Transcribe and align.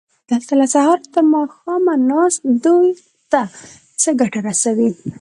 دلته 0.29 0.51
له 0.59 0.65
سهاره 0.73 1.05
تر 1.13 1.23
ماښامه 1.33 1.93
ناسته 2.09 2.47
دوی 2.65 2.89
ته 3.31 3.41
څه 4.01 4.09
ګټه 4.21 4.39
رسوي؟ 4.49 4.89